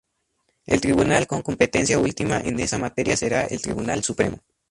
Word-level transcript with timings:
El 0.65 0.81
tribunal 0.81 1.27
con 1.27 1.43
competencia 1.43 1.99
última 1.99 2.39
en 2.39 2.59
esa 2.59 2.79
materia 2.79 3.15
sería 3.15 3.43
el 3.43 3.61
Tribunal 3.61 4.03
Supremo. 4.03 4.39